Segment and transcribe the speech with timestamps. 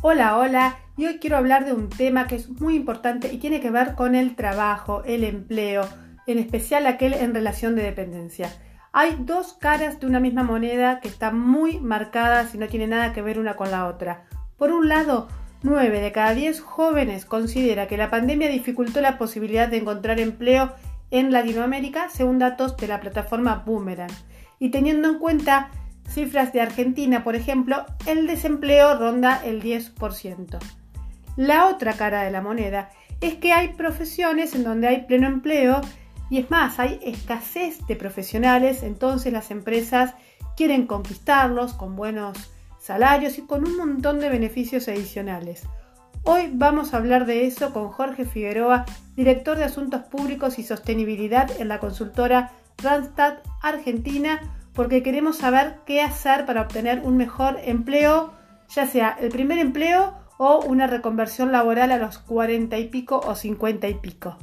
[0.00, 3.60] Hola, hola, y hoy quiero hablar de un tema que es muy importante y tiene
[3.60, 5.88] que ver con el trabajo, el empleo,
[6.28, 8.48] en especial aquel en relación de dependencia.
[8.92, 13.12] Hay dos caras de una misma moneda que están muy marcadas y no tienen nada
[13.12, 14.22] que ver una con la otra.
[14.56, 15.26] Por un lado,
[15.64, 20.74] 9 de cada 10 jóvenes considera que la pandemia dificultó la posibilidad de encontrar empleo
[21.10, 24.12] en Latinoamérica, según datos de la plataforma Boomerang.
[24.60, 25.72] Y teniendo en cuenta
[26.08, 30.58] cifras de Argentina, por ejemplo, el desempleo ronda el 10%.
[31.36, 32.90] La otra cara de la moneda
[33.20, 35.80] es que hay profesiones en donde hay pleno empleo
[36.30, 40.14] y es más, hay escasez de profesionales, entonces las empresas
[40.56, 42.50] quieren conquistarlos con buenos
[42.80, 45.62] salarios y con un montón de beneficios adicionales.
[46.24, 48.84] Hoy vamos a hablar de eso con Jorge Figueroa,
[49.16, 56.02] director de Asuntos Públicos y Sostenibilidad en la consultora Randstad Argentina, porque queremos saber qué
[56.02, 58.32] hacer para obtener un mejor empleo,
[58.68, 63.34] ya sea el primer empleo o una reconversión laboral a los 40 y pico o
[63.34, 64.38] 50 y pico.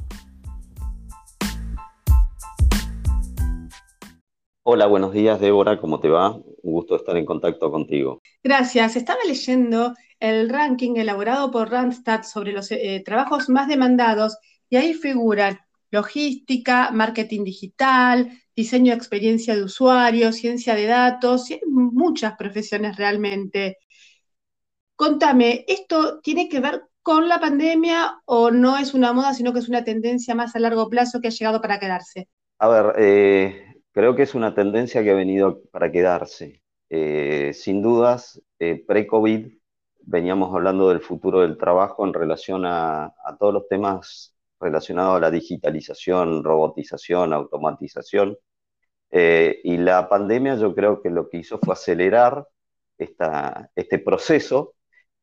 [4.62, 6.34] Hola, buenos días Débora, ¿cómo te va?
[6.34, 8.20] Un gusto estar en contacto contigo.
[8.44, 8.96] Gracias.
[8.96, 14.36] Estaba leyendo el ranking elaborado por Randstad sobre los eh, trabajos más demandados
[14.68, 22.36] y ahí figuran logística, marketing digital, diseño de experiencia de usuario, ciencia de datos, muchas
[22.36, 23.76] profesiones realmente.
[24.96, 29.58] Contame, ¿esto tiene que ver con la pandemia o no es una moda, sino que
[29.58, 32.28] es una tendencia más a largo plazo que ha llegado para quedarse?
[32.58, 36.62] A ver, eh, creo que es una tendencia que ha venido para quedarse.
[36.88, 39.48] Eh, sin dudas, eh, pre-COVID
[40.00, 45.30] veníamos hablando del futuro del trabajo en relación a todos los temas relacionados a la
[45.30, 48.36] digitalización, robotización, automatización.
[49.18, 52.46] Eh, y la pandemia yo creo que lo que hizo fue acelerar
[52.98, 54.74] este proceso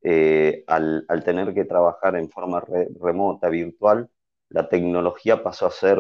[0.02, 2.64] eh, al, tener que trabajar en forma
[3.00, 4.10] remota, virtual.
[4.50, 6.00] La tecnología pasó a ser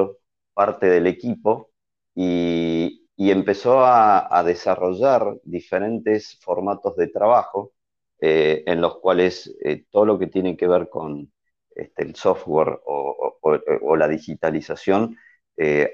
[0.54, 1.72] parte del equipo
[2.16, 7.74] y, empezó a, desarrollar diferentes formatos de trabajo
[8.20, 9.56] eh, en los cuales
[9.92, 11.32] todo lo que tiene que ver con
[11.76, 15.18] este, el software o, la digitalización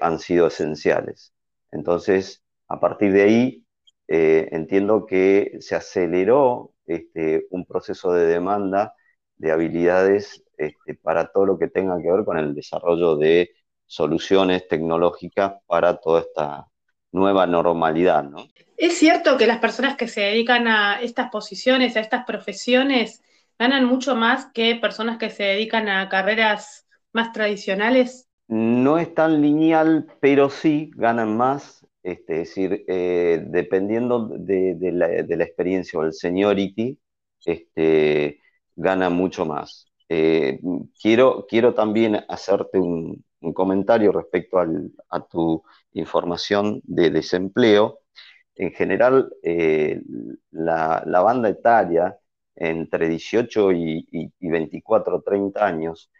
[0.00, 1.34] han sido esenciales.
[1.72, 3.64] Entonces, a partir de ahí,
[4.08, 8.94] eh, entiendo que se aceleró este, un proceso de demanda
[9.36, 13.50] de habilidades este, para todo lo que tenga que ver con el desarrollo de
[13.86, 16.66] soluciones tecnológicas para toda esta
[17.12, 18.46] nueva normalidad, ¿no?
[18.76, 23.22] Es cierto que las personas que se dedican a estas posiciones, a estas profesiones,
[23.58, 28.29] ganan mucho más que personas que se dedican a carreras más tradicionales.
[28.50, 35.44] No es tan lineal, pero sí ganan más, este, es decir, eh, dependiendo de, la,
[35.44, 36.98] experiencia o el seniority,
[37.46, 38.40] este,
[38.74, 39.86] gana mucho más.
[40.08, 40.58] Eh,
[41.00, 43.24] quiero, quiero también hacerte un,
[43.54, 45.62] comentario respecto a tu
[45.92, 48.00] información de desempleo.
[48.56, 50.00] En general, eh,
[50.50, 52.18] la, banda etaria
[52.56, 56.10] entre 18 y, y 24 30 años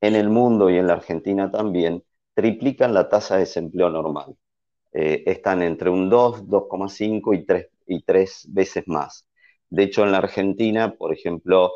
[0.00, 2.02] en el mundo y en la Argentina también,
[2.34, 4.36] triplican la tasa de desempleo normal.
[4.92, 9.26] Eh, están entre un 2, 2,5 y 3, y 3 veces más.
[9.68, 11.72] De hecho, en la Argentina, por ejemplo,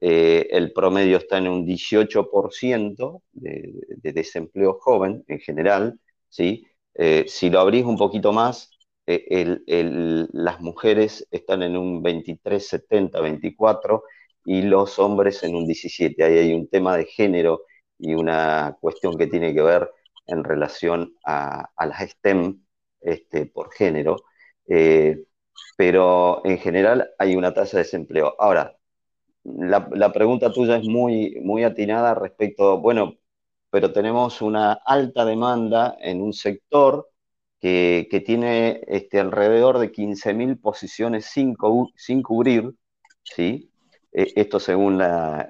[0.00, 5.98] eh, el promedio está en un 18% de, de, desempleo joven en general.
[6.28, 6.66] ¿sí?
[6.94, 8.70] Eh, si lo abrís un poquito más,
[9.06, 14.04] las mujeres están en un 23, 70, 24
[14.44, 16.22] y los hombres en un 17.
[16.24, 17.62] Ahí hay un tema de género
[17.98, 19.90] y una cuestión que tiene que ver
[20.26, 22.62] en relación a, las STEM
[23.00, 24.16] este, por género,
[24.68, 25.24] eh,
[25.76, 28.34] pero en general hay una tasa de desempleo.
[28.38, 28.76] Ahora,
[29.44, 33.16] la, pregunta tuya es muy, muy atinada respecto, bueno,
[33.70, 37.10] pero tenemos una alta demanda en un sector
[37.60, 41.56] que, tiene este, alrededor de 15.000 posiciones sin,
[41.96, 42.74] sin cubrir,
[43.22, 43.70] ¿sí?
[44.14, 45.02] Eh, esto según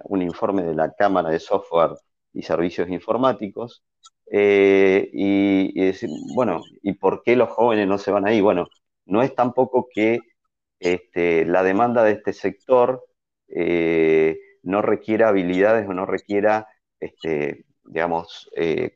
[0.05, 1.93] un informe de la Cámara de Software
[2.32, 3.84] y Servicios Informáticos.
[4.31, 8.40] Eh, y, decir, bueno, ¿y por qué los jóvenes no se van ahí?
[8.40, 8.69] Bueno,
[9.06, 10.20] no es tampoco que
[10.81, 13.05] este, la demanda de este sector
[13.49, 16.67] eh, no requiera habilidades o no requiera,
[17.00, 18.50] este, digamos,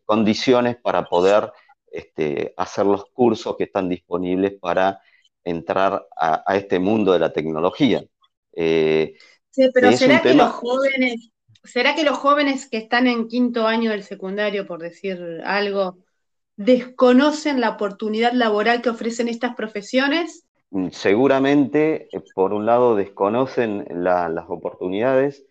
[0.06, 1.52] condiciones para poder
[1.92, 5.00] este, hacer los cursos que están disponibles para
[5.44, 8.02] entrar a, este mundo de la tecnología
[9.72, 11.30] pero ¿será que los jóvenes,
[11.64, 15.98] será que los jóvenes que están en quinto año del secundario, por decir algo,
[16.56, 20.44] desconocen la oportunidad laboral que ofrecen estas profesiones?
[20.70, 25.44] mm, seguramente, eh, por un lado, desconocen las oportunidades,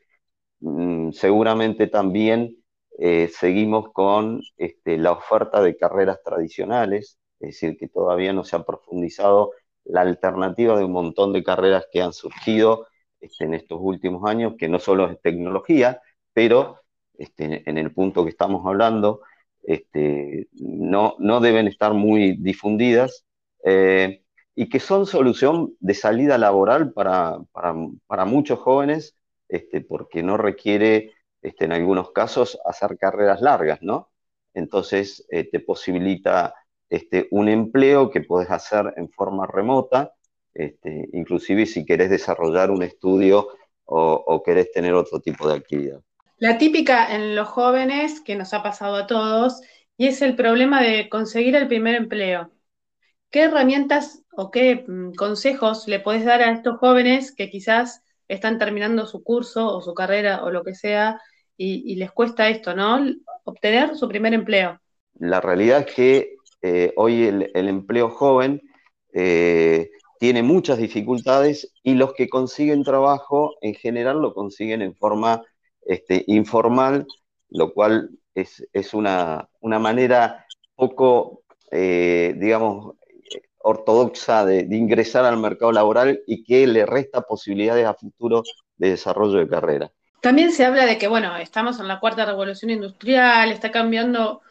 [0.60, 2.58] mm, seguramente también
[3.00, 8.56] eh, seguimos con este, la oferta de carreras tradicionales, es decir, que todavía no se
[8.56, 9.52] ha profundizado
[9.86, 12.88] la alternativa de un montón de carreras que han surgido
[13.20, 16.02] este, en estos últimos años, que no solo es tecnología,
[16.34, 16.82] pero
[17.18, 19.22] este, en el punto que estamos hablando,
[19.64, 23.26] este, no, no, deben estar muy difundidas
[23.64, 24.24] eh,
[24.56, 29.16] y que son solución de salida laboral para, para, muchos jóvenes,
[29.88, 34.10] porque no requiere, en algunos casos, hacer carreras largas, ¿no?
[34.54, 36.54] Entonces, eh, te posibilita
[37.32, 40.14] un empleo que puedes hacer en forma remota,
[40.58, 43.48] este, inclusive si querés desarrollar un estudio
[43.86, 46.02] o, o querés tener otro tipo de actividad.
[46.38, 49.62] La típica en los jóvenes, que nos ha pasado a todos,
[49.98, 52.52] y es el problema de conseguir el primer empleo.
[53.32, 58.60] ¿Qué herramientas o qué mm, consejos le podés dar a estos jóvenes que quizás están
[58.60, 61.20] terminando su curso o su carrera o lo que sea
[61.60, 63.04] y, les cuesta esto, ¿no?
[63.44, 64.80] Obtener su primer empleo.
[65.16, 68.62] La realidad es que eh, hoy el, empleo joven
[69.12, 75.44] eh, tiene muchas dificultades y los que consiguen trabajo en general lo consiguen en forma
[75.86, 77.06] este, informal,
[77.50, 82.96] lo cual es, una, manera poco, eh, digamos,
[83.60, 88.44] ortodoxa de, ingresar al mercado laboral y que le resta posibilidades a futuro
[88.78, 89.92] de desarrollo de carrera.
[90.22, 94.42] También se habla de que, bueno, estamos en la cuarta revolución industrial, está cambiando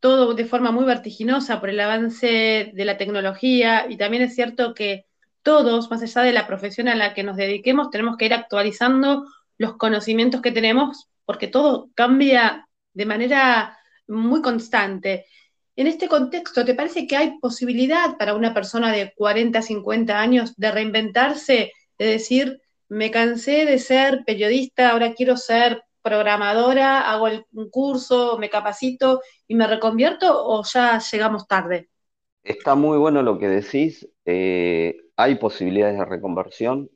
[0.00, 4.74] todo de forma muy vertiginosa por el avance de la tecnología y también es cierto
[4.74, 5.06] que
[5.42, 9.26] todos, más allá de la profesión a la que nos dediquemos, tenemos que ir actualizando
[9.58, 13.78] los conocimientos que tenemos porque todo cambia de manera
[14.08, 15.26] muy constante.
[15.76, 20.56] En este contexto, ¿te parece que hay posibilidad para una persona de 40, 50 años
[20.56, 27.70] de reinventarse, de decir, me cansé de ser periodista, ahora quiero ser programadora, hago un
[27.70, 31.90] curso, me capacito y me reconvierto o ya llegamos tarde?
[32.42, 34.08] Está muy bueno lo que decís.
[34.24, 36.90] Eh, hay posibilidades de reconversión.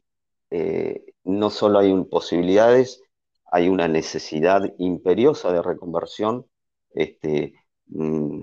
[0.50, 3.02] Eh, no solo hay posibilidades,
[3.50, 6.46] hay una necesidad imperiosa de reconversión.
[6.94, 7.54] Este,
[7.86, 8.40] mm,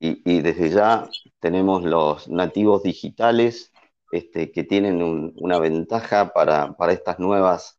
[0.00, 1.08] y, desde ya
[1.40, 3.72] tenemos los nativos digitales
[4.12, 5.02] este, que tienen
[5.36, 7.78] una ventaja para, estas nuevas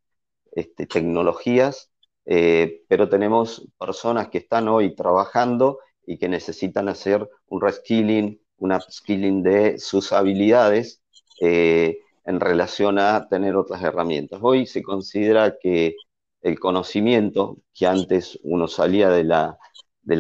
[0.52, 1.92] este, tecnologías
[2.26, 8.72] eh, pero tenemos personas que están hoy trabajando y que necesitan hacer un reskilling, un
[8.74, 11.01] upskilling de sus habilidades
[11.42, 14.40] eh, en relación a tener otras herramientas.
[14.42, 15.96] Hoy se considera que
[16.42, 19.58] el conocimiento, que antes uno salía de la,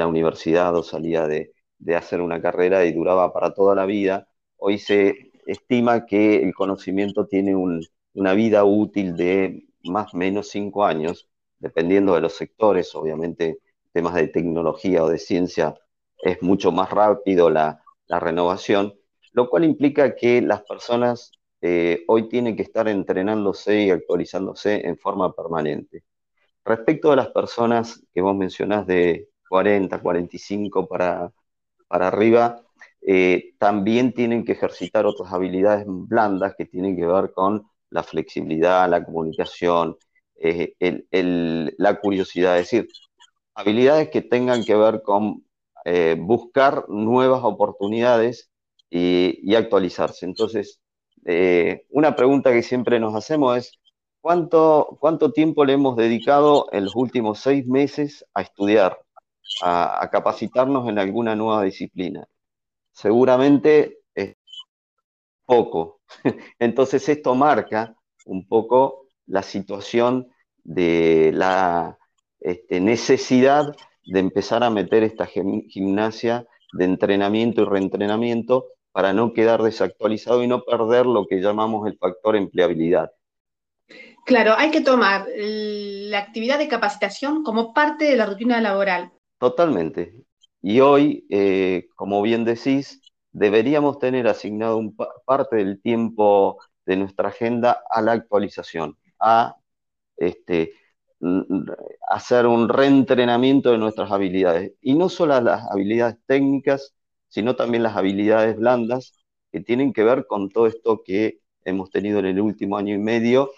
[0.08, 4.28] universidad o salía de, de hacer una carrera y duraba para toda la vida,
[4.58, 10.86] hoy se estima que el conocimiento tiene una vida útil de más o menos cinco
[10.86, 11.30] años
[11.62, 13.60] dependiendo de los sectores, obviamente
[13.94, 15.76] temas de tecnología o de ciencia,
[16.18, 18.94] es mucho más rápido la, renovación,
[19.34, 21.32] lo cual implica que las personas
[21.62, 26.04] eh, hoy tienen que estar entrenándose y actualizándose en forma permanente.
[26.66, 31.32] Respecto a las personas que vos mencionás de 40, 45 para,
[31.88, 32.62] para arriba,
[33.02, 38.90] eh, también tienen que ejercitar otras habilidades blandas que tienen que ver con la flexibilidad,
[38.90, 39.98] la comunicación,
[40.36, 42.88] el, la curiosidad, es decir,
[43.56, 45.46] habilidades que tengan que ver con
[45.86, 48.51] eh, buscar nuevas oportunidades
[48.92, 50.26] y, actualizarse.
[50.26, 50.82] Entonces,
[51.26, 53.72] eh, una pregunta que siempre nos hacemos es,
[54.20, 59.00] ¿cuánto, ¿cuánto tiempo le hemos dedicado en los últimos seis meses a estudiar,
[59.64, 62.28] a, capacitarnos en alguna nueva disciplina?
[62.92, 64.36] Seguramente es
[65.46, 66.02] poco.
[66.60, 67.96] Entonces, esto marca
[68.26, 70.28] un poco la situación
[70.64, 71.98] de la
[72.40, 79.62] este, necesidad de empezar a meter esta gimnasia de entrenamiento y reentrenamiento para no quedar
[79.62, 83.12] desactualizado y no perder lo que llamamos el factor empleabilidad.
[84.26, 89.12] Claro, hay que tomar la actividad de capacitación como parte de la rutina laboral.
[89.40, 90.14] Totalmente.
[90.62, 94.96] Y hoy, eh, como bien decís, deberíamos tener asignado un
[95.26, 99.56] parte del tiempo de nuestra agenda a la actualización, a
[100.18, 100.74] este,
[102.08, 104.74] hacer un reentrenamiento de nuestras habilidades.
[104.82, 106.94] Y no solo las habilidades técnicas,
[107.32, 109.14] sino también las habilidades blandas
[109.52, 113.00] que tienen que ver con todo esto que hemos tenido en el último año y
[113.00, 113.52] medio,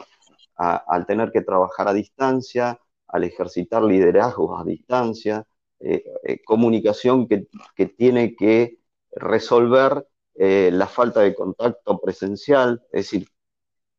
[0.56, 5.46] al tener que trabajar a distancia, al ejercitar liderazgos a distancia,
[5.80, 8.78] eh, eh, comunicación que, que, tiene que
[9.12, 13.28] resolver eh, la falta de contacto presencial, es decir,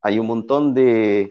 [0.02, 1.31] hay un montón de,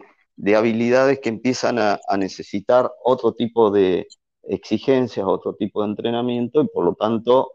[0.56, 4.06] habilidades que empiezan a, necesitar otro tipo de
[4.42, 7.52] exigencias, otro tipo de entrenamiento y por lo tanto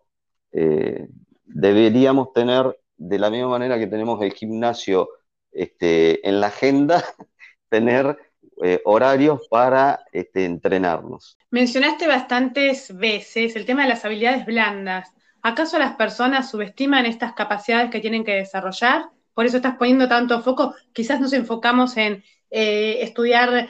[0.51, 1.07] eh,
[1.45, 5.09] deberíamos tener, de la misma manera que tenemos el gimnasio
[5.51, 7.03] este, en la agenda,
[7.69, 8.17] tener
[8.61, 11.37] eh, horarios para este, entrenarnos.
[11.51, 15.13] Mencionaste bastantes veces el tema de las habilidades blandas.
[15.41, 19.05] ¿Acaso las personas subestiman estas capacidades que tienen que desarrollar?
[19.33, 20.75] Por eso estás poniendo tanto foco.
[20.91, 23.69] Quizás nos enfocamos en eh, estudiar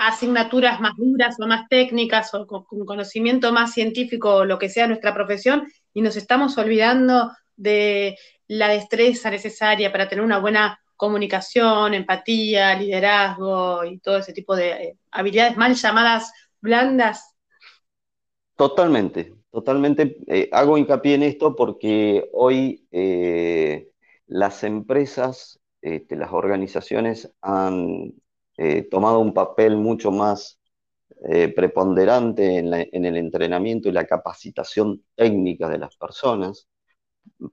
[0.00, 4.88] asignaturas más duras o más técnicas o con, conocimiento más científico o lo que sea
[4.88, 11.94] nuestra profesión y nos estamos olvidando de la destreza necesaria para tener una buena comunicación,
[11.94, 17.34] empatía, liderazgo y todo ese tipo de eh, habilidades mal llamadas blandas.
[18.56, 20.18] Totalmente, totalmente.
[20.52, 22.86] hago hincapié en esto porque hoy
[24.26, 28.14] las empresas, este, las organizaciones han
[28.56, 30.60] eh, tomado un papel mucho más
[31.26, 36.68] eh, preponderante en, el entrenamiento y la capacitación técnica de las personas,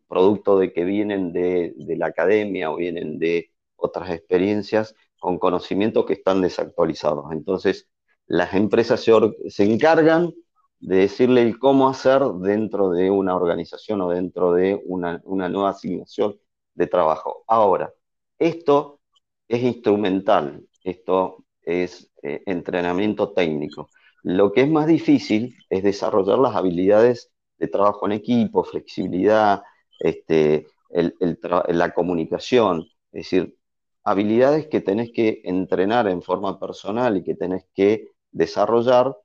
[0.09, 6.13] producto de que vienen de, la academia o vienen de otras experiencias con conocimientos que
[6.13, 7.31] están desactualizados.
[7.31, 7.87] Entonces,
[8.27, 10.33] las empresas se, encargan
[10.79, 16.37] de decirle el cómo hacer dentro de una organización o dentro de una nueva asignación
[16.73, 17.45] de trabajo.
[17.47, 17.93] Ahora,
[18.37, 18.99] esto
[19.47, 23.89] es instrumental, esto es eh, entrenamiento técnico.
[24.23, 29.63] Lo que es más difícil es desarrollar las habilidades de trabajo en equipo, flexibilidad,
[29.99, 33.55] este, la comunicación, es decir,
[34.03, 39.15] habilidades que tenés que entrenar en forma personal y que tenés que desarrollar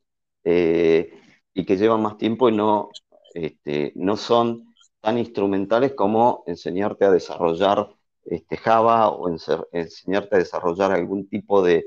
[0.45, 1.13] eh,
[1.55, 2.91] y que llevan más tiempo y no,
[3.35, 7.89] este, no son tan instrumentales como enseñarte a desarrollar
[8.25, 11.87] este, Java o enseñarte a desarrollar algún tipo de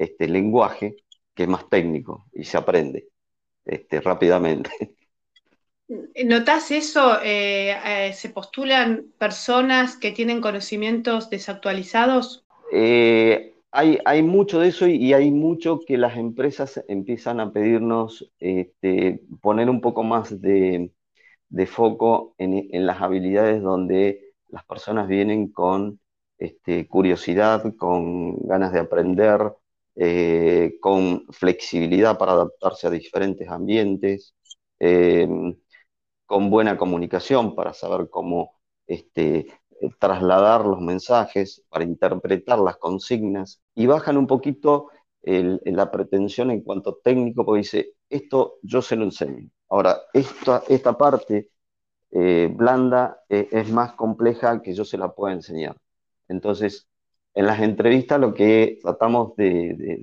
[0.00, 0.96] este, lenguaje
[1.34, 3.08] que es más técnico y se aprende
[3.66, 4.70] este, rápidamente.
[6.24, 7.20] ¿Notas eso?
[7.22, 12.46] Eh, eh, ¿Se postulan personas que tienen conocimientos desactualizados?
[12.72, 18.32] Eh, hay, hay, mucho de eso y, hay mucho que las empresas empiezan a pedirnos
[18.38, 20.92] este, poner un poco más de,
[21.50, 26.00] de foco en, las habilidades donde las personas vienen con
[26.38, 29.52] este, curiosidad, con ganas de aprender,
[30.02, 34.34] eh, con flexibilidad para adaptarse a diferentes ambientes,
[34.78, 35.54] em,
[36.26, 38.52] con buena comunicación para saber cómo
[38.86, 39.46] este,
[39.98, 44.88] trasladar los mensajes, para interpretar las consignas, y bajan un poquito
[45.22, 49.50] la pretensión en cuanto técnico, porque dice, esto yo se lo enseño.
[49.68, 51.50] Ahora, esta, esta parte
[52.12, 55.76] eh, blanda eh, es más compleja que yo se la pueda enseñar.
[56.28, 56.88] Entonces,
[57.34, 59.98] en las entrevistas lo que tratamos de,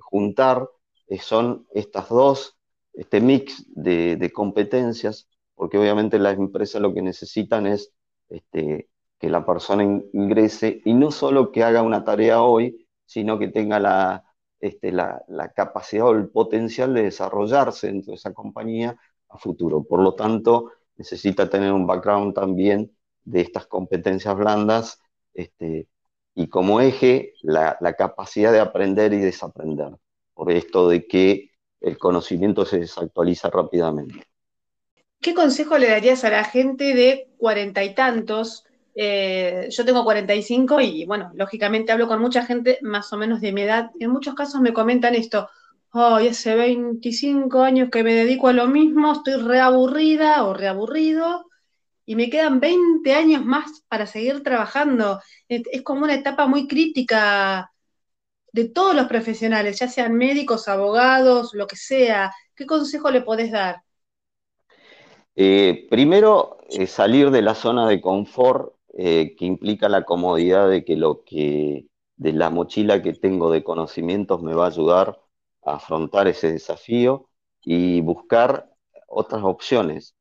[0.00, 0.68] juntar
[1.08, 2.58] eh, son estas dos,
[2.92, 7.92] este mix de, competencias, porque obviamente las empresas lo que necesitan es
[8.28, 8.88] este,
[9.18, 13.80] que la persona ingrese y no solo que haga una tarea hoy, sino que tenga
[13.80, 14.24] la,
[14.60, 15.24] este, la,
[15.54, 18.96] capacidad o el potencial de desarrollarse dentro de esa compañía
[19.28, 19.82] a futuro.
[19.82, 22.92] Por lo tanto, necesita tener un background también
[23.24, 25.00] de estas competencias blandas
[25.38, 25.86] este,
[26.34, 29.90] y como eje la, capacidad de aprender y desaprender,
[30.34, 34.26] por esto de que el conocimiento se desactualiza rápidamente.
[35.20, 38.64] ¿Qué consejo le darías a la gente de cuarenta y tantos
[39.00, 43.52] eh, yo tengo 45 y, bueno, lógicamente hablo con mucha gente más o menos de
[43.52, 43.92] mi edad.
[44.00, 45.48] En muchos casos me comentan esto,
[45.92, 51.47] hoy hace 25 años que me dedico a lo mismo, estoy reaburrida o reaburrido
[52.08, 55.20] y me quedan 20 años más para seguir trabajando.
[55.46, 57.70] Es, como una etapa muy crítica
[58.50, 62.32] de todos los profesionales, ya sean médicos, abogados, lo que sea.
[62.54, 63.82] ¿Qué consejo le podés dar?
[65.36, 70.86] Eh, primero, eh, salir de la zona de confort eh, que implica la comodidad de
[70.86, 75.20] que lo que de la mochila que tengo de conocimientos me va a ayudar
[75.62, 77.28] a afrontar ese desafío
[77.60, 78.72] y buscar
[79.08, 80.14] otras opciones.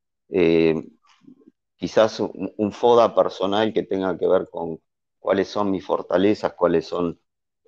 [1.77, 4.79] Quizás un, FODA personal que tenga que ver con
[5.19, 7.19] cuáles son mis fortalezas, cuáles son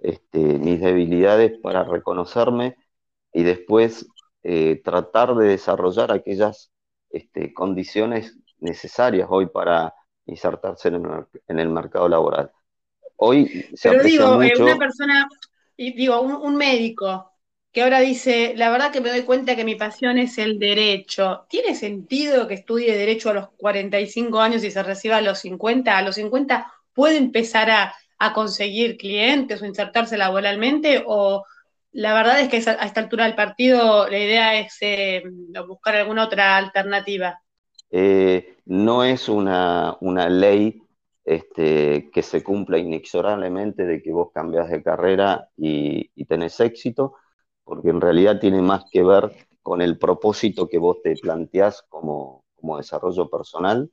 [0.02, 2.76] este, mis debilidades para reconocerme
[3.32, 4.08] y después
[4.44, 6.72] eh, tratar de desarrollar aquellas
[7.10, 9.94] este, condiciones necesarias hoy para
[10.26, 12.52] insertarse en el, mercado laboral.
[13.16, 15.28] Hoy se Pero digo, eh, una persona,
[15.76, 17.32] digo, un, médico
[17.72, 21.46] que ahora dice, la verdad que me doy cuenta que mi pasión es el derecho.
[21.50, 25.96] ¿Tiene sentido que estudie derecho a los 45 años y se reciba a los 50?
[25.96, 27.94] ¿A los 50 puede empezar a,
[28.34, 31.04] conseguir clientes o insertarse laboralmente?
[31.06, 31.46] ¿O
[31.94, 35.24] la verdad es que a esta altura del partido la idea es eh,
[35.66, 37.40] buscar alguna otra alternativa?
[37.92, 39.98] Eh, no es una,
[40.30, 40.82] ley
[41.24, 47.16] este, que se cumpla inexorablemente de que vos cambias de carrera y, y tenés éxito
[47.70, 52.44] porque en realidad tiene más que ver con el propósito que vos te planteás como,
[52.78, 53.92] desarrollo personal,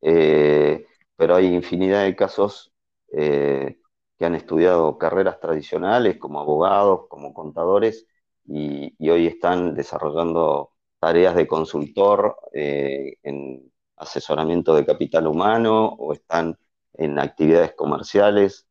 [0.00, 0.86] eh,
[1.16, 2.72] pero hay infinidad de casos
[3.12, 3.76] eh,
[4.18, 8.06] que han estudiado carreras tradicionales como abogados, como contadores,
[8.46, 16.56] y, hoy están desarrollando tareas de consultor eh, en asesoramiento de capital humano o están
[16.94, 18.66] en actividades comerciales.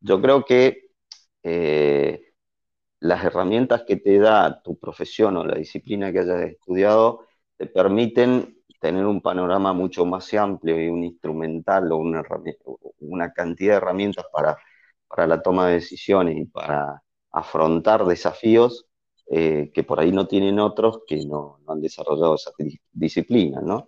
[0.00, 0.92] yo creo que
[3.02, 8.56] las herramientas que te da tu profesión o la disciplina que hayas estudiado te permiten
[8.80, 14.56] tener un panorama mucho más amplio y un instrumental o una, cantidad de herramientas para,
[15.26, 18.86] la toma de decisiones y para afrontar desafíos
[19.28, 22.52] eh, que por ahí no tienen otros que no, han desarrollado esa
[22.92, 23.86] disciplina, ¿no?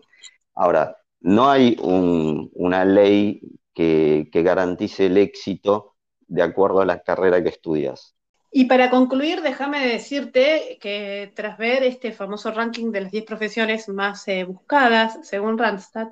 [0.54, 3.40] Ahora, no hay una ley
[3.72, 5.94] que garantice el éxito
[6.26, 8.13] de acuerdo a la carrera que estudias.
[8.56, 13.88] Y para concluir, déjame decirte que tras ver este famoso ranking de las 10 profesiones
[13.88, 16.10] más eh, buscadas, según Randstad,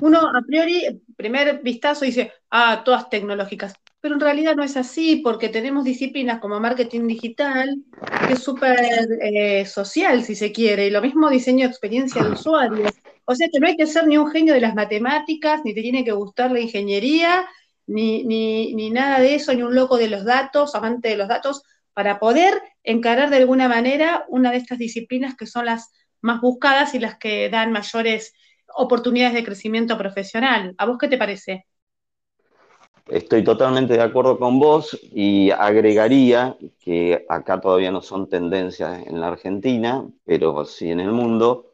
[0.00, 3.74] uno a priori, primer vistazo, dice, ah, todas tecnológicas.
[4.00, 7.84] Pero en realidad no es así, porque tenemos disciplinas como marketing digital,
[8.26, 8.78] que es súper
[9.20, 12.86] eh, social, si se quiere, y lo mismo diseño de experiencia de usuario.
[13.26, 15.82] O sea que no hay que ser ni un genio de las matemáticas, ni te
[15.82, 17.44] tiene que gustar la ingeniería,
[17.86, 21.62] ni, ni, nada de eso, ni un loco de los datos, amante de los datos,
[21.94, 26.94] para poder encarar de alguna manera una de estas disciplinas que son las más buscadas
[26.94, 28.34] y las que dan mayores
[28.74, 30.74] oportunidades de crecimiento profesional.
[30.78, 31.66] ¿A vos qué te parece?
[33.06, 39.20] Estoy totalmente de acuerdo con vos y agregaría que acá todavía no son tendencias en
[39.20, 41.65] la Argentina, pero sí en el mundo,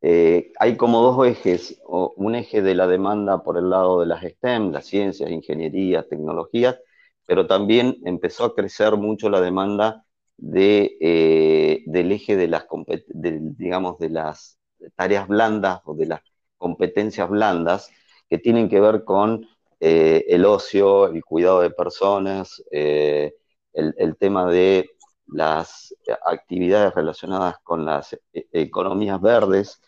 [0.00, 4.22] eh, hay como dos ejes, un eje de la demanda por el lado de las
[4.22, 6.78] STEM, las ciencias, ingeniería, tecnologías,
[7.26, 10.04] pero también empezó a crecer mucho la demanda
[10.36, 12.66] de, eh, del eje de las,
[13.08, 14.58] digamos, de las
[14.94, 16.20] tareas blandas o de las
[16.56, 17.90] competencias blandas
[18.30, 19.46] que tienen que ver con
[19.80, 24.90] eh, el ocio, el cuidado de personas, el tema de
[25.28, 25.94] las
[26.26, 29.80] actividades relacionadas con las economías verdes,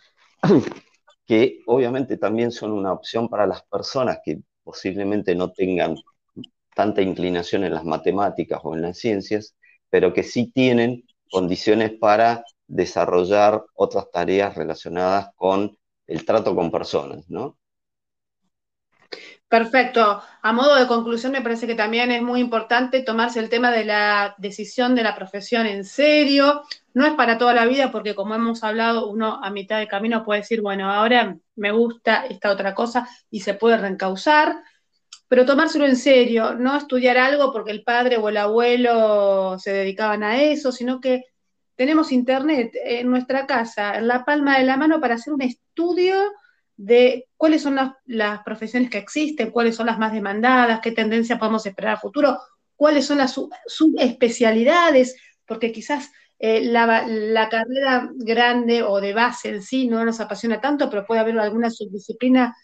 [1.26, 5.96] que obviamente también son una opción para las personas que posiblemente no tengan
[6.74, 9.56] tanta inclinación en las matemáticas o en las ciencias,
[9.88, 15.76] pero que sí tienen condiciones para desarrollar otras tareas relacionadas con
[16.06, 17.58] el trato con personas, ¿no?
[19.48, 20.22] Perfecto.
[20.42, 23.84] A modo de conclusión, me parece que también es muy importante tomarse el tema de
[23.84, 26.62] la decisión de la profesión en serio.
[26.94, 30.24] No es para toda la vida, porque como hemos hablado, uno a mitad de camino
[30.24, 34.62] puede decir, bueno, ahora me gusta esta otra cosa y se puede reencauzar,
[35.26, 40.22] pero tomárselo en serio, no estudiar algo porque el padre o el abuelo se dedicaban
[40.22, 41.24] a eso, sino que
[41.74, 46.14] tenemos internet en nuestra casa, en la palma de la mano, para hacer un estudio
[46.82, 51.66] de cuáles son las, profesiones que existen, cuáles son las más demandadas, qué tendencia podemos
[51.66, 52.38] esperar a futuro,
[52.74, 55.14] cuáles son las subespecialidades,
[55.44, 60.88] porque quizás eh, la, carrera grande o de base en sí no nos apasiona tanto,
[60.88, 62.56] pero puede haber alguna subdisciplina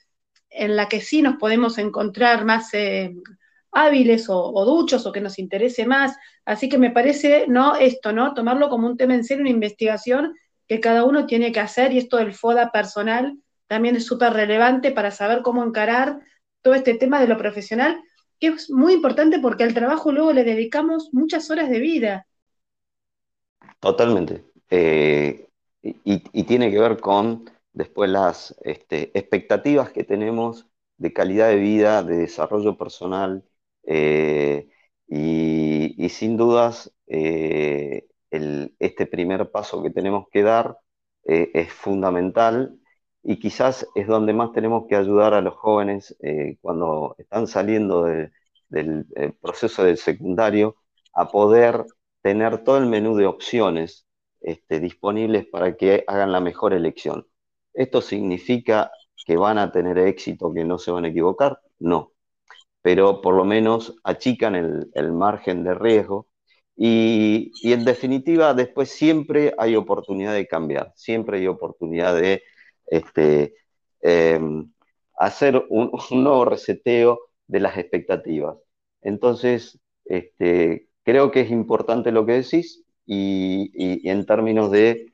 [0.48, 3.14] en la que sí nos podemos encontrar más eh,
[3.72, 6.16] hábiles o, duchos o que nos interese más.
[6.46, 7.76] Así que me parece, ¿no?
[7.76, 8.32] Esto, ¿no?
[8.32, 10.34] Tomarlo como un tema en serio, una investigación
[10.66, 14.92] que cada uno tiene que hacer y esto del FODA personal también es súper relevante
[14.92, 16.20] para saber cómo encarar
[16.62, 18.00] todo este tema de lo profesional,
[18.40, 22.26] que es muy importante porque al trabajo luego le dedicamos muchas horas de vida.
[23.80, 24.44] Totalmente.
[24.70, 25.48] Eh,
[25.82, 32.02] y, tiene que ver con después las este, expectativas que tenemos de calidad de vida,
[32.02, 33.44] de desarrollo personal,
[33.84, 34.68] eh,
[35.06, 40.78] y, sin dudas eh, este primer paso que tenemos que dar
[41.24, 42.78] es fundamental
[43.28, 48.04] y quizás es donde más tenemos que ayudar a los jóvenes eh, cuando están saliendo
[48.04, 50.76] del eh, proceso del secundario
[51.12, 51.84] a poder
[52.22, 54.06] tener todo el menú de opciones
[54.40, 57.26] este, disponibles para que hagan la mejor elección.
[57.74, 58.92] ¿Esto significa
[59.26, 61.60] que van a tener éxito, que no se van a equivocar?
[61.80, 62.12] No,
[62.80, 66.28] pero por lo menos achican el, margen de riesgo
[66.76, 72.42] Y, en definitiva, después siempre hay oportunidad de cambiar, siempre hay oportunidad de
[72.86, 73.54] este,
[74.00, 74.70] em,
[75.16, 78.56] hacer un, nuevo reseteo de las expectativas.
[79.02, 85.12] Entonces, este, creo que es importante lo que decís y, en términos de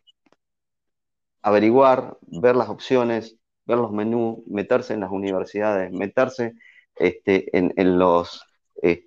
[1.43, 6.55] averiguar, ver las opciones, ver los menús, meterse en las universidades, meterse
[6.97, 8.45] este, en, los,
[8.83, 9.05] eh,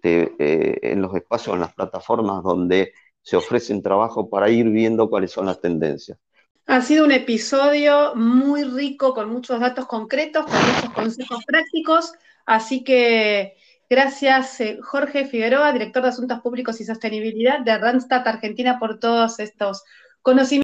[0.82, 5.48] en los espacios, en las plataformas donde se ofrecen trabajo para ir viendo cuáles son
[5.48, 6.20] las tendencias.
[6.68, 12.14] Ha sido un episodio muy rico con muchos datos concretos, con muchos consejos prácticos,
[12.46, 13.56] así que
[13.88, 19.40] gracias eh, Jorge Figueroa, director de Asuntos Públicos y Sostenibilidad de Randstad Argentina por todos
[19.40, 19.84] estos
[20.24, 20.50] conocimientos.